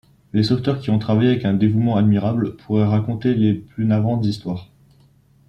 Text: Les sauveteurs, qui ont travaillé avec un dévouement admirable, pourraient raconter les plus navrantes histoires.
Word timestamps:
Les 0.33 0.41
sauveteurs, 0.41 0.79
qui 0.79 0.89
ont 0.89 0.97
travaillé 0.97 1.29
avec 1.29 1.45
un 1.45 1.53
dévouement 1.53 1.95
admirable, 1.95 2.55
pourraient 2.55 2.87
raconter 2.87 3.35
les 3.35 3.53
plus 3.53 3.85
navrantes 3.85 4.25
histoires. 4.25 4.67